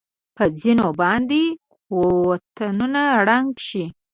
[0.35, 1.43] په ځېنو باندې
[1.97, 3.85] وطنونه ړنګ شي.